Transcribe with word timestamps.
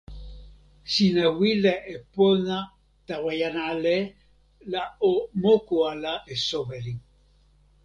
sina 0.93 1.23
wile 1.39 1.73
e 1.93 1.95
pona 2.13 2.57
tawa 3.07 3.31
jan 3.41 3.57
ale 3.71 3.95
la 4.71 4.83
o 5.11 5.13
moku 5.41 5.75
ala 5.91 6.11
e 6.33 6.35
soweli. 6.47 6.93